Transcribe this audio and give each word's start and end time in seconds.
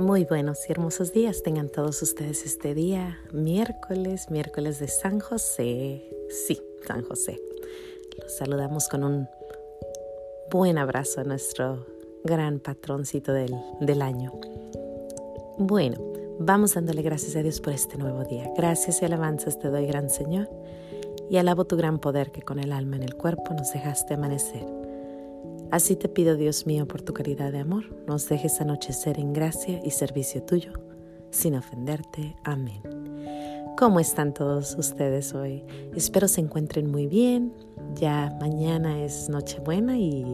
Muy 0.00 0.24
buenos 0.24 0.66
y 0.66 0.72
hermosos 0.72 1.12
días 1.12 1.42
tengan 1.42 1.68
todos 1.68 2.00
ustedes 2.00 2.46
este 2.46 2.74
día, 2.74 3.18
miércoles, 3.32 4.30
miércoles 4.30 4.78
de 4.78 4.88
San 4.88 5.20
José. 5.20 6.02
Sí, 6.30 6.58
San 6.86 7.02
José. 7.02 7.38
Los 8.18 8.34
saludamos 8.34 8.88
con 8.88 9.04
un 9.04 9.28
buen 10.50 10.78
abrazo 10.78 11.20
a 11.20 11.24
nuestro 11.24 11.86
gran 12.24 12.60
patroncito 12.60 13.34
del, 13.34 13.54
del 13.80 14.00
año. 14.00 14.32
Bueno, 15.58 15.98
vamos 16.38 16.74
dándole 16.74 17.02
gracias 17.02 17.36
a 17.36 17.42
Dios 17.42 17.60
por 17.60 17.74
este 17.74 17.98
nuevo 17.98 18.24
día. 18.24 18.50
Gracias 18.56 19.02
y 19.02 19.04
alabanzas 19.04 19.58
te 19.58 19.68
doy, 19.68 19.84
gran 19.84 20.08
Señor, 20.08 20.48
y 21.28 21.36
alabo 21.36 21.66
tu 21.66 21.76
gran 21.76 21.98
poder 21.98 22.32
que 22.32 22.40
con 22.40 22.58
el 22.58 22.72
alma 22.72 22.96
en 22.96 23.02
el 23.02 23.16
cuerpo 23.16 23.52
nos 23.52 23.70
dejaste 23.74 24.14
amanecer. 24.14 24.79
Así 25.70 25.94
te 25.94 26.08
pido, 26.08 26.36
Dios 26.36 26.66
mío, 26.66 26.88
por 26.88 27.00
tu 27.00 27.12
caridad 27.14 27.52
de 27.52 27.60
amor, 27.60 27.84
nos 28.08 28.28
dejes 28.28 28.60
anochecer 28.60 29.20
en 29.20 29.32
gracia 29.32 29.80
y 29.84 29.90
servicio 29.92 30.42
tuyo, 30.42 30.72
sin 31.30 31.54
ofenderte. 31.54 32.34
Amén. 32.42 32.82
¿Cómo 33.78 34.00
están 34.00 34.34
todos 34.34 34.74
ustedes 34.76 35.32
hoy? 35.32 35.64
Espero 35.94 36.26
se 36.26 36.40
encuentren 36.40 36.90
muy 36.90 37.06
bien. 37.06 37.54
Ya 37.94 38.36
mañana 38.40 39.00
es 39.04 39.28
Nochebuena 39.28 39.96
y 39.96 40.24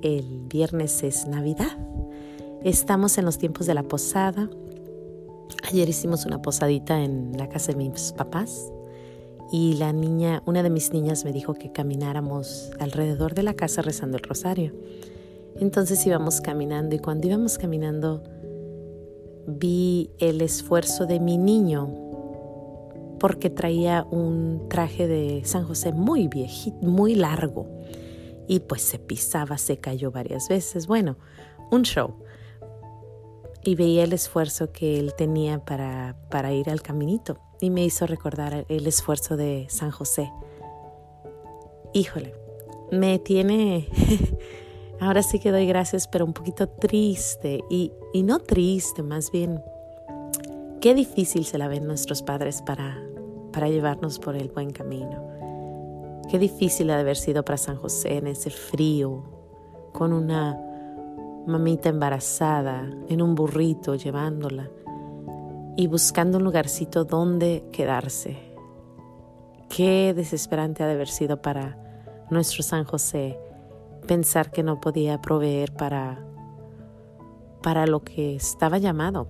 el 0.00 0.46
viernes 0.48 1.02
es 1.02 1.26
Navidad. 1.26 1.76
Estamos 2.64 3.18
en 3.18 3.26
los 3.26 3.36
tiempos 3.36 3.66
de 3.66 3.74
la 3.74 3.82
posada. 3.82 4.48
Ayer 5.68 5.86
hicimos 5.86 6.24
una 6.24 6.40
posadita 6.40 7.04
en 7.04 7.32
la 7.36 7.50
casa 7.50 7.72
de 7.72 7.78
mis 7.78 8.12
papás 8.12 8.72
y 9.50 9.74
la 9.74 9.92
niña, 9.92 10.42
una 10.44 10.62
de 10.62 10.70
mis 10.70 10.92
niñas 10.92 11.24
me 11.24 11.32
dijo 11.32 11.54
que 11.54 11.70
camináramos 11.70 12.70
alrededor 12.80 13.34
de 13.34 13.42
la 13.42 13.54
casa 13.54 13.82
rezando 13.82 14.16
el 14.16 14.22
rosario. 14.22 14.72
Entonces 15.58 16.04
íbamos 16.06 16.40
caminando 16.40 16.94
y 16.94 16.98
cuando 16.98 17.26
íbamos 17.28 17.56
caminando 17.56 18.22
vi 19.46 20.10
el 20.18 20.40
esfuerzo 20.40 21.06
de 21.06 21.20
mi 21.20 21.38
niño 21.38 21.88
porque 23.20 23.48
traía 23.48 24.06
un 24.10 24.66
traje 24.68 25.06
de 25.06 25.42
San 25.44 25.64
José 25.64 25.92
muy 25.92 26.28
viejito, 26.28 26.76
muy 26.82 27.14
largo 27.14 27.66
y 28.48 28.60
pues 28.60 28.82
se 28.82 28.98
pisaba, 28.98 29.58
se 29.58 29.78
cayó 29.78 30.10
varias 30.10 30.48
veces. 30.48 30.86
Bueno, 30.86 31.16
un 31.70 31.82
show. 31.82 32.14
Y 33.64 33.74
veía 33.74 34.04
el 34.04 34.12
esfuerzo 34.12 34.70
que 34.70 35.00
él 35.00 35.14
tenía 35.16 35.64
para, 35.64 36.16
para 36.30 36.52
ir 36.52 36.70
al 36.70 36.82
caminito 36.82 37.40
y 37.60 37.70
me 37.70 37.84
hizo 37.84 38.06
recordar 38.06 38.64
el 38.68 38.86
esfuerzo 38.86 39.36
de 39.36 39.66
San 39.68 39.90
José. 39.90 40.30
Híjole, 41.92 42.34
me 42.92 43.18
tiene, 43.18 43.88
ahora 45.00 45.22
sí 45.22 45.38
que 45.38 45.50
doy 45.50 45.66
gracias, 45.66 46.08
pero 46.08 46.24
un 46.24 46.32
poquito 46.32 46.68
triste 46.68 47.64
y, 47.70 47.92
y 48.12 48.22
no 48.22 48.38
triste, 48.40 49.02
más 49.02 49.30
bien, 49.30 49.62
qué 50.80 50.94
difícil 50.94 51.44
se 51.44 51.58
la 51.58 51.68
ven 51.68 51.86
nuestros 51.86 52.22
padres 52.22 52.62
para, 52.62 53.02
para 53.52 53.68
llevarnos 53.68 54.18
por 54.18 54.36
el 54.36 54.48
buen 54.48 54.70
camino. 54.70 55.24
Qué 56.30 56.38
difícil 56.38 56.90
ha 56.90 56.96
de 56.96 57.02
haber 57.02 57.16
sido 57.16 57.44
para 57.44 57.56
San 57.56 57.76
José 57.76 58.18
en 58.18 58.26
ese 58.26 58.50
frío, 58.50 59.22
con 59.92 60.12
una 60.12 60.60
mamita 61.46 61.88
embarazada, 61.88 62.90
en 63.08 63.22
un 63.22 63.34
burrito 63.34 63.94
llevándola 63.94 64.68
y 65.76 65.86
buscando 65.86 66.38
un 66.38 66.44
lugarcito 66.44 67.04
donde 67.04 67.64
quedarse. 67.72 68.36
Qué 69.68 70.14
desesperante 70.14 70.82
ha 70.82 70.86
de 70.86 70.94
haber 70.94 71.08
sido 71.08 71.42
para 71.42 71.76
nuestro 72.30 72.62
San 72.62 72.84
José 72.84 73.38
pensar 74.06 74.50
que 74.50 74.62
no 74.62 74.80
podía 74.80 75.20
proveer 75.20 75.72
para, 75.72 76.24
para 77.62 77.86
lo 77.86 78.02
que 78.02 78.36
estaba 78.36 78.78
llamado. 78.78 79.28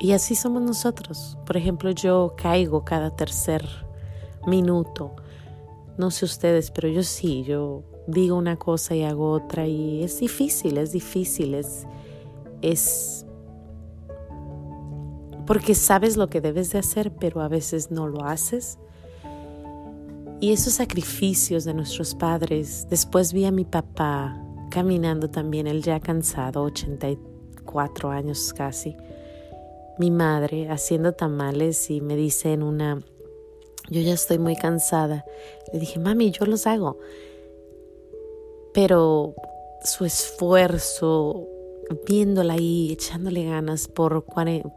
Y 0.00 0.12
así 0.12 0.34
somos 0.34 0.62
nosotros. 0.62 1.36
Por 1.44 1.56
ejemplo, 1.56 1.90
yo 1.90 2.34
caigo 2.36 2.84
cada 2.84 3.14
tercer 3.14 3.66
minuto. 4.46 5.14
No 5.98 6.10
sé 6.10 6.24
ustedes, 6.24 6.70
pero 6.70 6.88
yo 6.88 7.02
sí, 7.02 7.42
yo 7.42 7.82
digo 8.06 8.36
una 8.36 8.56
cosa 8.56 8.94
y 8.94 9.02
hago 9.02 9.32
otra 9.32 9.66
y 9.66 10.02
es 10.02 10.20
difícil, 10.20 10.78
es 10.78 10.92
difícil, 10.92 11.54
es, 11.54 11.86
es 12.62 13.19
porque 15.50 15.74
sabes 15.74 16.16
lo 16.16 16.28
que 16.28 16.40
debes 16.40 16.70
de 16.70 16.78
hacer, 16.78 17.10
pero 17.10 17.40
a 17.40 17.48
veces 17.48 17.90
no 17.90 18.06
lo 18.06 18.24
haces. 18.24 18.78
Y 20.38 20.52
esos 20.52 20.74
sacrificios 20.74 21.64
de 21.64 21.74
nuestros 21.74 22.14
padres, 22.14 22.86
después 22.88 23.32
vi 23.32 23.46
a 23.46 23.50
mi 23.50 23.64
papá 23.64 24.40
caminando 24.70 25.28
también, 25.28 25.66
él 25.66 25.82
ya 25.82 25.98
cansado, 25.98 26.62
84 26.62 28.10
años 28.12 28.54
casi, 28.56 28.96
mi 29.98 30.12
madre 30.12 30.70
haciendo 30.70 31.14
tamales 31.14 31.90
y 31.90 32.00
me 32.00 32.14
dice 32.14 32.52
en 32.52 32.62
una, 32.62 33.02
yo 33.88 34.00
ya 34.02 34.14
estoy 34.14 34.38
muy 34.38 34.54
cansada. 34.54 35.24
Le 35.72 35.80
dije, 35.80 35.98
mami, 35.98 36.30
yo 36.30 36.46
los 36.46 36.68
hago. 36.68 36.96
Pero 38.72 39.34
su 39.82 40.04
esfuerzo, 40.04 41.48
viéndola 42.06 42.54
ahí, 42.54 42.92
echándole 42.92 43.44
ganas 43.44 43.88
por 43.88 44.24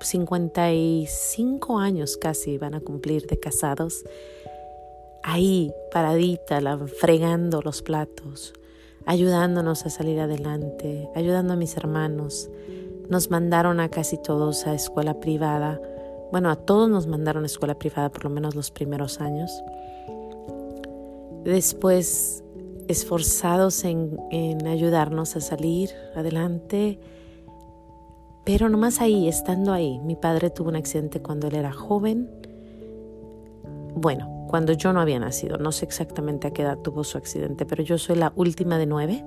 55 0.02 1.80
años 1.80 2.18
casi 2.18 2.58
van 2.58 2.74
a 2.74 2.82
cumplir 2.82 3.28
de 3.28 3.40
casados, 3.40 4.04
ahí 5.22 5.72
paradita, 5.92 6.60
la, 6.62 6.78
fregando 6.78 7.62
los 7.62 7.82
platos, 7.82 8.54
ayudándonos 9.06 9.86
a 9.86 9.90
salir 9.90 10.20
adelante, 10.20 11.10
ayudando 11.16 11.54
a 11.54 11.58
mis 11.58 11.78
hermanos. 11.78 12.50
Nos 13.10 13.30
mandaron 13.30 13.80
a 13.80 13.90
casi 13.90 14.18
todos 14.18 14.66
a 14.66 14.74
escuela 14.74 15.20
privada. 15.20 15.80
Bueno, 16.32 16.50
a 16.50 16.56
todos 16.56 16.90
nos 16.90 17.06
mandaron 17.06 17.44
a 17.44 17.48
escuela 17.48 17.78
privada 17.78 18.10
por 18.10 18.24
lo 18.24 18.30
menos 18.30 18.56
los 18.56 18.72
primeros 18.72 19.20
años. 19.20 19.52
Después 21.44 22.44
esforzados 22.88 23.84
en, 23.86 24.18
ayudarnos 24.68 25.36
a 25.36 25.42
salir 25.42 25.90
adelante, 26.16 27.00
pero 28.46 28.70
nomás 28.70 29.02
ahí, 29.02 29.28
estando 29.28 29.72
ahí, 29.72 30.00
mi 30.00 30.16
padre 30.16 30.50
tuvo 30.50 30.70
un 30.70 30.76
accidente 30.76 31.22
cuando 31.22 31.48
él 31.48 31.56
era 31.56 31.72
joven. 31.72 32.30
Bueno, 33.96 34.46
cuando 34.50 34.74
yo 34.74 34.92
no 34.92 35.00
había 35.00 35.20
nacido, 35.20 35.58
no 35.58 35.72
sé 35.72 35.86
exactamente 35.86 36.48
a 36.48 36.52
qué 36.52 36.64
edad 36.64 36.78
tuvo 36.80 37.04
su 37.04 37.18
accidente, 37.18 37.66
pero 37.66 37.84
yo 37.84 37.98
soy 37.98 38.18
la 38.18 38.34
última 38.36 38.78
de 38.78 38.86
nueve 38.86 39.24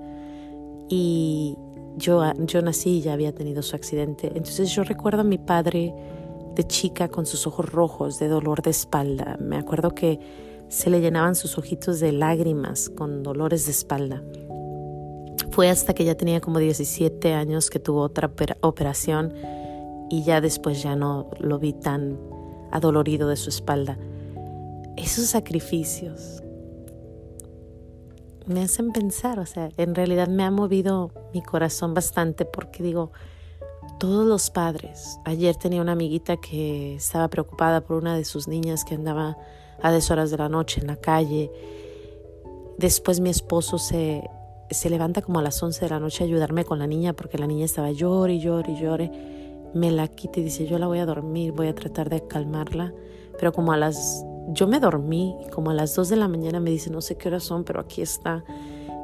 y 0.89 1.57
yo, 1.97 2.23
yo 2.39 2.63
nací 2.63 2.99
y 2.99 3.01
ya 3.01 3.15
había 3.15 3.35
tenido 3.35 3.63
su 3.63 3.75
accidente. 3.75 4.29
Entonces 4.29 4.71
yo 4.71 4.85
recuerdo 4.85 5.23
a 5.23 5.25
mi 5.25 5.39
padre 5.39 5.95
de 6.55 6.65
chica 6.65 7.09
con 7.09 7.27
sus 7.27 7.47
ojos 7.47 7.71
rojos 7.71 8.19
de 8.19 8.29
dolor 8.29 8.63
de 8.63 8.71
espalda. 8.71 9.37
Me 9.41 9.57
acuerdo 9.57 9.95
que 9.95 10.21
se 10.69 10.91
le 10.91 11.01
llenaban 11.01 11.35
sus 11.35 11.59
ojitos 11.59 12.01
de 12.01 12.13
lágrimas 12.13 12.91
con 12.91 13.23
dolores 13.23 13.67
de 13.67 13.73
espalda. 13.73 14.23
Fue 15.51 15.71
hasta 15.71 15.95
que 15.95 16.05
ya 16.05 16.17
tenía 16.17 16.41
como 16.41 16.59
17 16.59 17.33
años 17.33 17.71
que 17.71 17.79
tuvo 17.79 18.03
otra 18.03 18.31
operación 18.61 19.33
y 20.11 20.23
ya 20.25 20.41
después 20.41 20.83
ya 20.83 20.97
no 20.97 21.31
lo 21.39 21.59
vi 21.59 21.73
tan 21.73 22.19
adolorido 22.71 23.29
de 23.29 23.37
su 23.37 23.49
espalda. 23.49 23.99
Esos 24.97 25.27
sacrificios 25.27 26.43
me 28.47 28.63
hacen 28.63 28.93
pensar, 28.93 29.39
o 29.39 29.47
sea, 29.47 29.71
en 29.77 29.95
realidad 29.95 30.29
me 30.29 30.45
ha 30.45 30.51
movido 30.51 31.11
mi 31.35 31.43
corazón 31.43 31.95
bastante 31.95 32.45
porque 32.45 32.83
digo, 32.83 33.13
todos 33.99 34.27
los 34.27 34.51
padres, 34.51 35.19
ayer 35.25 35.57
tenía 35.57 35.81
una 35.81 35.93
amiguita 35.93 36.37
que 36.37 36.95
estaba 36.97 37.29
preocupada 37.29 37.81
por 37.81 37.97
una 37.97 38.17
de 38.17 38.25
sus 38.25 38.47
niñas 38.47 38.85
que 38.85 38.95
andaba 38.95 39.37
a 39.83 39.93
deshoras 39.93 40.31
de 40.31 40.39
la 40.39 40.49
noche 40.49 40.81
en 40.81 40.87
la 40.89 40.97
calle. 40.97 41.51
Después 42.79 43.21
mi 43.21 43.31
esposo 43.31 43.79
se, 43.79 44.29
se 44.71 44.91
levanta 44.91 45.23
como 45.23 45.39
a 45.39 45.43
las 45.43 45.63
11 45.63 45.81
de 45.85 45.89
la 45.89 46.01
noche 46.01 46.25
a 46.25 46.27
ayudarme 46.27 46.65
con 46.65 46.79
la 46.79 46.87
niña 46.87 47.13
porque 47.13 47.39
la 47.39 47.47
niña 47.47 47.65
estaba 47.65 47.91
llore 47.91 48.35
y 48.35 48.41
llore 48.41 48.73
y 48.73 48.81
llore. 48.81 49.11
Me 49.75 49.91
la 49.91 50.09
quita 50.09 50.41
y 50.41 50.45
dice, 50.45 50.67
yo 50.67 50.79
la 50.79 50.87
voy 50.87 50.99
a 50.99 51.07
dormir, 51.07 51.53
voy 51.53 51.69
a 51.69 51.75
tratar 51.75 52.09
de 52.09 52.27
calmarla. 52.27 52.93
Pero 53.39 53.53
como 53.53 53.73
a 53.73 53.77
las... 53.77 54.25
Yo 54.49 54.69
me 54.69 54.79
dormí 54.79 55.37
y 55.45 55.51
como 55.51 55.71
a 55.71 55.75
las 55.75 55.95
2 55.97 56.09
de 56.09 56.17
la 56.17 56.29
mañana 56.29 56.61
me 56.61 56.71
dice, 56.71 56.91
no 56.91 57.01
sé 57.01 57.17
qué 57.17 57.29
horas 57.29 57.43
son, 57.43 57.65
pero 57.65 57.81
aquí 57.81 58.01
está. 58.01 58.45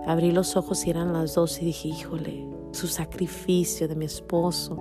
Abrí 0.07 0.31
los 0.31 0.57
ojos 0.57 0.87
y 0.87 0.91
eran 0.91 1.13
las 1.13 1.35
2 1.35 1.63
y 1.63 1.65
dije, 1.67 1.89
híjole, 1.89 2.47
su 2.73 2.87
sacrificio 2.87 3.89
de 3.89 3.97
mi 3.97 4.05
esposo. 4.05 4.79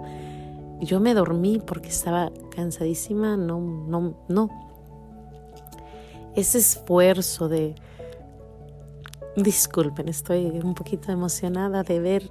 Yo 0.79 0.99
me 0.99 1.13
dormí 1.13 1.59
porque 1.59 1.89
estaba 1.89 2.31
cansadísima, 2.55 3.37
no, 3.37 3.59
no, 3.59 4.15
no, 4.27 4.49
ese 6.35 6.59
esfuerzo 6.59 7.49
de, 7.49 7.75
disculpen, 9.35 10.09
estoy 10.09 10.45
un 10.63 10.73
poquito 10.73 11.11
emocionada 11.11 11.83
de 11.83 11.99
ver 11.99 12.29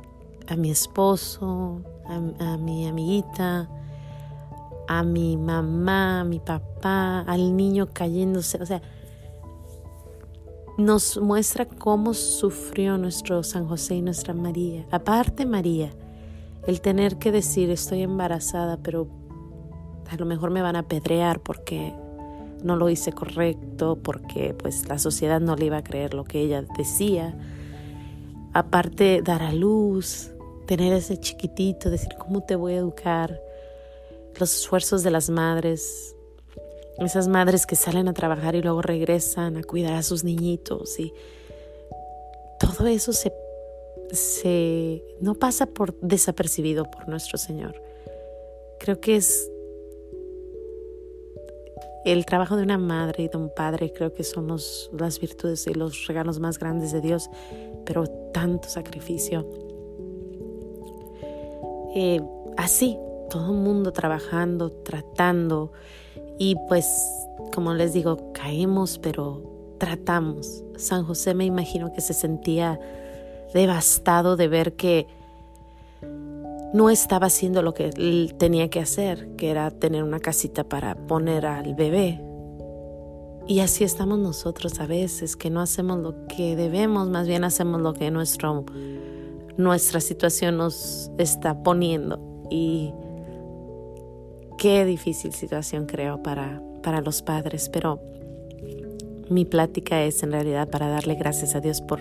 a 0.49 0.57
mi 0.57 0.71
esposo, 0.71 1.83
a, 2.39 2.57
mi 2.57 2.87
amiguita, 2.87 3.69
a 4.89 5.03
mi 5.03 5.37
mamá, 5.37 6.21
a 6.21 6.25
mi 6.25 6.41
papá, 6.41 7.21
al 7.21 7.57
niño 7.57 7.89
cayéndose, 7.93 8.61
o 8.61 8.67
sea, 8.67 8.83
nos 10.77 11.19
muestra 11.19 11.67
cómo 11.67 12.15
sufrió 12.15 12.97
nuestro 12.97 13.43
San 13.43 13.69
José 13.69 13.97
y 13.97 14.03
nuestra 14.03 14.33
María. 14.33 14.87
Aparte 14.91 15.45
María, 15.45 15.91
el 16.67 16.81
tener 16.81 17.19
que 17.19 17.33
decir 17.33 17.71
estoy 17.71 18.03
embarazada, 18.03 18.79
pero 18.79 19.07
a 20.11 20.17
lo 20.17 20.25
mejor 20.27 20.51
me 20.51 20.63
van 20.63 20.77
a 20.77 20.81
apedrear 20.81 21.41
porque 21.41 21.95
no 22.63 22.77
lo 22.77 22.89
hice 22.89 23.13
correcto, 23.13 23.99
porque 24.03 24.55
pues 24.55 24.89
la 24.89 24.99
sociedad 24.99 25.41
no 25.41 25.57
le 25.57 25.67
iba 25.67 25.79
a 25.79 25.85
creer 25.85 26.15
lo 26.15 26.25
que 26.25 26.41
ella 26.41 26.65
decía. 26.77 27.37
Aparte, 28.53 29.23
dar 29.23 29.43
a 29.43 29.53
luz, 29.53 30.31
tener 30.67 30.93
ese 30.93 31.19
chiquitito, 31.19 31.91
decir 31.91 32.11
cómo 32.19 32.43
te 32.43 32.57
voy 32.57 32.75
a 32.75 32.79
educar, 32.79 33.41
los 34.39 34.55
esfuerzos 34.55 35.03
de 35.03 35.11
las 35.11 35.31
madres, 35.31 36.15
esas 36.99 37.29
madres 37.29 37.67
que 37.67 37.77
salen 37.77 38.09
a 38.09 38.15
trabajar 38.15 38.55
y 38.55 38.63
luego 38.63 38.83
regresan 38.83 39.57
a 39.57 39.63
cuidar 39.63 39.95
a 39.95 40.03
sus 40.03 40.23
niñitos 40.25 40.99
y 41.01 41.13
todo 42.59 42.87
eso 42.87 43.13
se, 43.13 43.33
se 44.13 45.03
no 45.21 45.35
pasa 45.35 45.67
por 45.67 45.99
desapercibido 46.01 46.85
por 46.85 47.09
nuestro 47.09 47.39
Señor. 47.39 47.81
Creo 48.79 49.01
que 49.01 49.17
es 49.17 49.51
el 52.05 52.25
trabajo 52.25 52.57
de 52.57 52.63
una 52.63 52.79
madre 52.79 53.25
y 53.25 53.29
de 53.29 53.37
un 53.37 53.51
padre, 53.55 53.93
creo 53.93 54.13
que 54.13 54.25
somos 54.25 54.91
las 54.93 55.21
virtudes 55.21 55.67
y 55.67 55.75
los 55.75 56.07
regalos 56.07 56.41
más 56.41 56.59
grandes 56.59 56.93
de 56.93 57.01
Dios, 57.01 57.31
pero 57.85 58.07
tanto 58.33 58.69
sacrificio. 58.69 59.47
Eh, 61.95 62.21
así, 62.57 62.97
todo 63.29 63.53
el 63.53 63.59
mundo 63.59 63.93
trabajando, 63.93 64.71
tratando 64.71 65.73
y 66.39 66.57
pues, 66.69 66.87
como 67.55 67.75
les 67.75 67.93
digo, 67.93 68.33
caemos, 68.33 68.99
pero 68.99 69.43
tratamos. 69.79 70.65
San 70.77 71.05
José 71.05 71.35
me 71.35 71.45
imagino 71.45 71.93
que 71.93 72.01
se 72.01 72.15
sentía 72.15 72.81
devastado 73.53 74.37
de 74.37 74.49
ver 74.49 74.75
que 74.75 75.07
no 76.73 76.91
estaba 76.91 77.27
haciendo 77.27 77.63
lo 77.63 77.75
que 77.75 77.91
tenía 78.39 78.69
que 78.71 78.81
hacer, 78.81 79.35
que 79.37 79.51
era 79.51 79.71
tener 79.71 80.05
una 80.05 80.21
casita 80.21 80.65
para 80.65 80.95
poner 80.95 81.47
al 81.47 81.75
bebé. 81.75 82.21
Y 83.47 83.61
así 83.61 83.83
estamos 83.83 84.19
nosotros 84.19 84.79
a 84.79 84.87
veces, 84.87 85.37
que 85.37 85.51
no 85.51 85.61
hacemos 85.61 85.99
lo 85.99 86.27
que 86.29 86.55
debemos, 86.55 87.09
más 87.09 87.27
bien 87.27 87.43
hacemos 87.43 87.81
lo 87.81 87.95
que 87.95 88.11
nuestro, 88.11 88.65
nuestra 89.57 90.01
situación 90.01 90.57
nos 90.59 91.11
está 91.19 91.63
poniendo. 91.63 92.21
Y 92.49 92.93
qué 94.57 94.85
difícil 94.85 95.33
situación 95.33 95.87
creo 95.87 96.23
para, 96.23 96.63
para 96.83 97.01
los 97.01 97.23
padres, 97.23 97.69
pero 97.69 98.01
mi 99.29 99.45
plática 99.45 100.03
es 100.03 100.23
en 100.23 100.33
realidad 100.33 100.69
para 100.69 100.89
darle 100.89 101.15
gracias 101.15 101.55
a 101.55 101.61
Dios 101.61 101.81
por, 101.81 102.01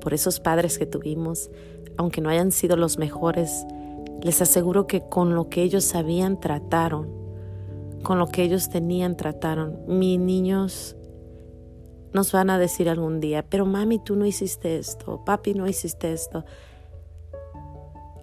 por 0.00 0.14
esos 0.14 0.40
padres 0.40 0.78
que 0.78 0.86
tuvimos, 0.86 1.50
aunque 1.96 2.20
no 2.20 2.28
hayan 2.28 2.52
sido 2.52 2.76
los 2.76 2.98
mejores, 2.98 3.66
les 4.24 4.40
aseguro 4.40 4.86
que 4.86 5.02
con 5.02 5.34
lo 5.34 5.50
que 5.50 5.62
ellos 5.62 5.84
sabían 5.84 6.40
trataron, 6.40 7.10
con 8.02 8.18
lo 8.18 8.26
que 8.26 8.42
ellos 8.42 8.70
tenían 8.70 9.18
trataron. 9.18 9.78
Mis 9.86 10.18
niños 10.18 10.96
nos 12.14 12.32
van 12.32 12.48
a 12.48 12.58
decir 12.58 12.88
algún 12.88 13.20
día, 13.20 13.44
pero 13.46 13.66
mami, 13.66 13.98
tú 13.98 14.16
no 14.16 14.24
hiciste 14.24 14.78
esto, 14.78 15.22
papi, 15.26 15.52
no 15.52 15.68
hiciste 15.68 16.12
esto. 16.14 16.46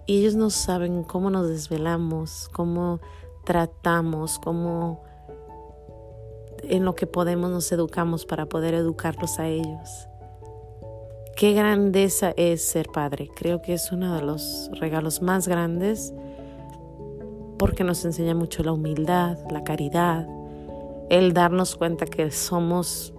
Y 0.06 0.18
ellos 0.18 0.34
no 0.34 0.50
saben 0.50 1.04
cómo 1.04 1.30
nos 1.30 1.48
desvelamos, 1.48 2.50
cómo 2.52 2.98
tratamos, 3.44 4.40
cómo 4.40 5.04
en 6.64 6.84
lo 6.84 6.96
que 6.96 7.06
podemos 7.06 7.48
nos 7.48 7.70
educamos 7.70 8.26
para 8.26 8.46
poder 8.46 8.74
educarlos 8.74 9.38
a 9.38 9.46
ellos. 9.46 10.08
Qué 11.36 11.54
grandeza 11.54 12.32
es 12.36 12.62
ser 12.64 12.88
padre. 12.88 13.28
Creo 13.34 13.62
que 13.62 13.72
es 13.72 13.90
uno 13.90 14.14
de 14.14 14.22
los 14.22 14.70
regalos 14.78 15.22
más 15.22 15.48
grandes 15.48 16.12
porque 17.58 17.84
nos 17.84 18.04
enseña 18.04 18.34
mucho 18.34 18.62
la 18.62 18.72
humildad, 18.72 19.38
la 19.50 19.64
caridad, 19.64 20.26
el 21.10 21.32
darnos 21.32 21.76
cuenta 21.76 22.06
que 22.06 22.30
somos, 22.30 23.14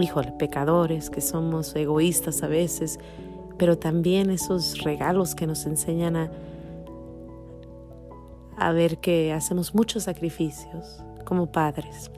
híjole, 0.00 0.32
pecadores, 0.32 1.10
que 1.10 1.20
somos 1.20 1.74
egoístas 1.76 2.42
a 2.42 2.48
veces, 2.48 2.98
pero 3.58 3.78
también 3.78 4.30
esos 4.30 4.82
regalos 4.82 5.34
que 5.34 5.46
nos 5.46 5.66
enseñan 5.66 6.16
a, 6.16 6.30
a 8.56 8.72
ver 8.72 8.98
que 8.98 9.32
hacemos 9.32 9.74
muchos 9.74 10.04
sacrificios 10.04 11.02
como 11.24 11.52
padres. 11.52 12.10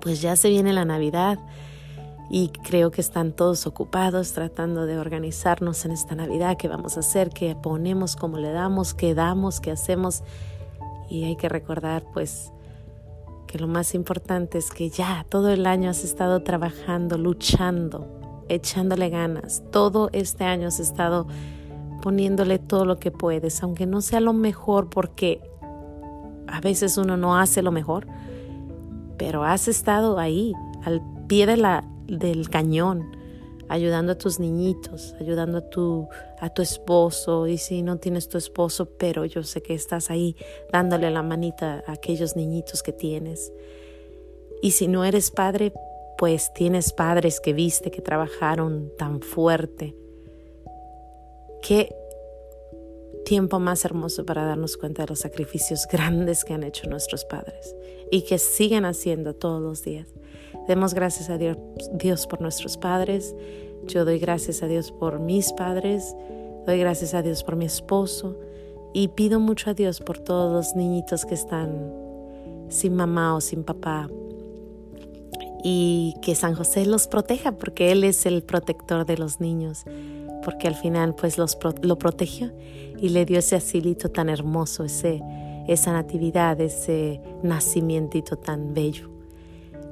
Pues 0.00 0.20
ya 0.20 0.36
se 0.36 0.50
viene 0.50 0.72
la 0.72 0.84
Navidad 0.84 1.38
y 2.32 2.48
creo 2.48 2.92
que 2.92 3.00
están 3.00 3.32
todos 3.32 3.66
ocupados 3.66 4.32
tratando 4.32 4.86
de 4.86 4.98
organizarnos 4.98 5.84
en 5.84 5.90
esta 5.90 6.14
Navidad, 6.14 6.56
qué 6.56 6.68
vamos 6.68 6.96
a 6.96 7.00
hacer, 7.00 7.30
qué 7.30 7.56
ponemos, 7.60 8.14
cómo 8.14 8.38
le 8.38 8.52
damos, 8.52 8.94
qué 8.94 9.14
damos, 9.14 9.60
qué 9.60 9.72
hacemos. 9.72 10.22
Y 11.08 11.24
hay 11.24 11.34
que 11.34 11.48
recordar 11.48 12.04
pues 12.12 12.52
que 13.48 13.58
lo 13.58 13.66
más 13.66 13.96
importante 13.96 14.58
es 14.58 14.70
que 14.70 14.90
ya 14.90 15.26
todo 15.28 15.50
el 15.50 15.66
año 15.66 15.90
has 15.90 16.04
estado 16.04 16.44
trabajando, 16.44 17.18
luchando, 17.18 18.06
echándole 18.48 19.08
ganas. 19.10 19.64
Todo 19.72 20.08
este 20.12 20.44
año 20.44 20.68
has 20.68 20.78
estado 20.78 21.26
poniéndole 22.00 22.60
todo 22.60 22.84
lo 22.84 22.98
que 22.98 23.10
puedes, 23.10 23.60
aunque 23.64 23.86
no 23.86 24.00
sea 24.02 24.20
lo 24.20 24.34
mejor 24.34 24.88
porque 24.88 25.42
a 26.46 26.60
veces 26.60 26.96
uno 26.96 27.16
no 27.16 27.36
hace 27.36 27.60
lo 27.60 27.72
mejor, 27.72 28.06
pero 29.18 29.42
has 29.42 29.66
estado 29.66 30.20
ahí 30.20 30.54
al 30.84 31.02
pie 31.26 31.46
de 31.46 31.56
la, 31.56 31.84
del 32.18 32.50
cañón, 32.50 33.16
ayudando 33.68 34.12
a 34.12 34.18
tus 34.18 34.40
niñitos, 34.40 35.14
ayudando 35.20 35.58
a 35.58 35.70
tu, 35.70 36.08
a 36.40 36.50
tu 36.50 36.62
esposo, 36.62 37.46
y 37.46 37.58
si 37.58 37.82
no 37.82 37.98
tienes 37.98 38.28
tu 38.28 38.36
esposo, 38.36 38.86
pero 38.98 39.24
yo 39.24 39.42
sé 39.42 39.62
que 39.62 39.74
estás 39.74 40.10
ahí 40.10 40.36
dándole 40.72 41.10
la 41.10 41.22
manita 41.22 41.84
a 41.86 41.92
aquellos 41.92 42.36
niñitos 42.36 42.82
que 42.82 42.92
tienes. 42.92 43.52
Y 44.62 44.72
si 44.72 44.88
no 44.88 45.04
eres 45.04 45.30
padre, 45.30 45.72
pues 46.18 46.52
tienes 46.52 46.92
padres 46.92 47.40
que 47.40 47.52
viste 47.52 47.90
que 47.90 48.02
trabajaron 48.02 48.92
tan 48.98 49.22
fuerte. 49.22 49.96
Qué 51.62 51.94
tiempo 53.24 53.58
más 53.58 53.84
hermoso 53.84 54.26
para 54.26 54.44
darnos 54.44 54.76
cuenta 54.76 55.02
de 55.02 55.08
los 55.08 55.20
sacrificios 55.20 55.86
grandes 55.90 56.44
que 56.44 56.52
han 56.52 56.64
hecho 56.64 56.88
nuestros 56.88 57.24
padres 57.24 57.74
y 58.10 58.22
que 58.22 58.38
siguen 58.38 58.84
haciendo 58.84 59.34
todos 59.34 59.62
los 59.62 59.82
días. 59.82 60.08
Demos 60.66 60.94
gracias 60.94 61.30
a 61.30 61.38
Dios, 61.38 62.26
por 62.26 62.40
nuestros 62.40 62.76
padres. 62.76 63.34
Yo 63.86 64.04
doy 64.04 64.18
gracias 64.18 64.62
a 64.62 64.66
Dios 64.66 64.92
por 64.92 65.18
mis 65.18 65.52
padres. 65.52 66.14
Doy 66.66 66.78
gracias 66.78 67.14
a 67.14 67.22
Dios 67.22 67.42
por 67.42 67.56
mi 67.56 67.64
esposo. 67.64 68.38
Y 68.92 69.08
pido 69.08 69.40
mucho 69.40 69.70
a 69.70 69.74
Dios 69.74 70.00
por 70.00 70.18
todos 70.18 70.52
los 70.52 70.76
niñitos 70.76 71.24
que 71.24 71.34
están 71.34 71.92
sin 72.68 72.94
mamá 72.94 73.34
o 73.34 73.40
sin 73.40 73.64
papá. 73.64 74.08
Y 75.62 76.14
que 76.22 76.34
San 76.34 76.54
José 76.54 76.86
los 76.86 77.06
proteja 77.06 77.52
porque 77.52 77.92
Él 77.92 78.04
es 78.04 78.24
el 78.26 78.42
protector 78.42 79.06
de 79.06 79.18
los 79.18 79.40
niños. 79.40 79.84
Porque 80.44 80.68
al 80.68 80.74
final 80.74 81.14
pues 81.14 81.36
los, 81.36 81.58
lo 81.82 81.98
protegió 81.98 82.52
y 82.98 83.08
le 83.10 83.24
dio 83.24 83.38
ese 83.38 83.56
asilito 83.56 84.10
tan 84.10 84.28
hermoso, 84.28 84.84
ese, 84.84 85.22
esa 85.66 85.92
natividad, 85.92 86.60
ese 86.60 87.20
nacimiento 87.42 88.36
tan 88.36 88.74
bello. 88.74 89.09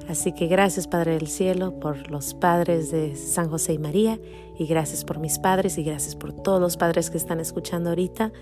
Así 0.09 0.31
que 0.31 0.47
gracias 0.47 0.87
Padre 0.87 1.13
del 1.13 1.27
Cielo 1.27 1.79
por 1.79 2.09
los 2.09 2.33
padres 2.33 2.89
de 2.89 3.15
San 3.15 3.47
José 3.47 3.73
y 3.73 3.77
María 3.77 4.19
y 4.57 4.65
gracias 4.65 5.05
por 5.05 5.19
mis 5.19 5.37
padres 5.37 5.77
y 5.77 5.83
gracias 5.83 6.15
por 6.15 6.33
todos 6.33 6.59
los 6.59 6.77
padres 6.77 7.11
que 7.11 7.17
están 7.17 7.39
escuchando 7.39 7.91
ahorita 7.91 8.33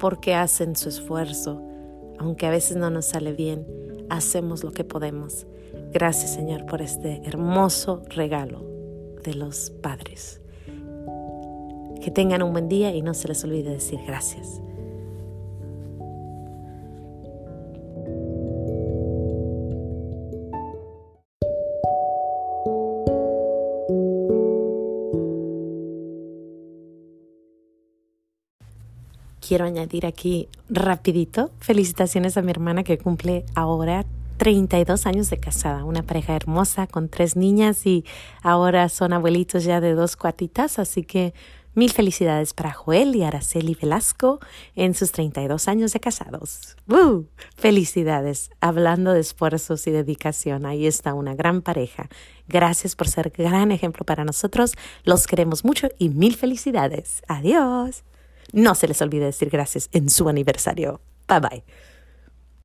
porque 0.00 0.34
hacen 0.34 0.74
su 0.74 0.88
esfuerzo. 0.88 1.62
Aunque 2.18 2.46
a 2.46 2.50
veces 2.50 2.76
no 2.76 2.90
nos 2.90 3.06
sale 3.06 3.32
bien, 3.32 3.64
hacemos 4.10 4.64
lo 4.64 4.72
que 4.72 4.82
podemos. 4.82 5.46
Gracias 5.92 6.34
Señor 6.34 6.66
por 6.66 6.82
este 6.82 7.22
hermoso 7.24 8.02
regalo 8.08 8.64
de 9.22 9.34
los 9.34 9.70
padres. 9.70 10.40
Que 12.00 12.10
tengan 12.10 12.42
un 12.42 12.50
buen 12.50 12.68
día 12.68 12.92
y 12.96 13.00
no 13.00 13.14
se 13.14 13.28
les 13.28 13.44
olvide 13.44 13.70
decir 13.70 14.00
gracias. 14.04 14.60
Quiero 29.46 29.64
añadir 29.64 30.06
aquí 30.06 30.48
rapidito 30.70 31.50
felicitaciones 31.58 32.36
a 32.36 32.42
mi 32.42 32.50
hermana 32.50 32.84
que 32.84 32.98
cumple 32.98 33.44
ahora 33.54 34.06
32 34.38 35.06
años 35.06 35.30
de 35.30 35.38
casada, 35.38 35.84
una 35.84 36.02
pareja 36.02 36.34
hermosa 36.34 36.86
con 36.86 37.08
tres 37.08 37.36
niñas 37.36 37.86
y 37.86 38.04
ahora 38.42 38.88
son 38.88 39.12
abuelitos 39.12 39.64
ya 39.64 39.80
de 39.80 39.94
dos 39.94 40.16
cuatitas, 40.16 40.78
así 40.78 41.02
que 41.02 41.34
mil 41.74 41.92
felicidades 41.92 42.54
para 42.54 42.72
Joel 42.72 43.14
y 43.14 43.22
Araceli 43.22 43.76
Velasco 43.80 44.40
en 44.74 44.94
sus 44.94 45.12
32 45.12 45.68
años 45.68 45.92
de 45.92 46.00
casados. 46.00 46.76
¡Uh! 46.88 47.24
Felicidades, 47.56 48.50
hablando 48.60 49.12
de 49.12 49.20
esfuerzos 49.20 49.86
y 49.86 49.90
dedicación, 49.90 50.66
ahí 50.66 50.86
está 50.86 51.14
una 51.14 51.34
gran 51.34 51.62
pareja. 51.62 52.08
Gracias 52.48 52.96
por 52.96 53.08
ser 53.08 53.30
gran 53.30 53.70
ejemplo 53.70 54.04
para 54.04 54.24
nosotros, 54.24 54.74
los 55.04 55.26
queremos 55.26 55.64
mucho 55.64 55.88
y 55.98 56.08
mil 56.08 56.36
felicidades. 56.36 57.22
Adiós. 57.28 58.02
No 58.52 58.74
se 58.74 58.86
les 58.88 59.00
olvide 59.02 59.26
decir 59.26 59.50
gracias 59.50 59.88
en 59.92 60.10
su 60.10 60.28
aniversario. 60.28 61.00
Bye 61.26 61.40
bye. 61.40 61.64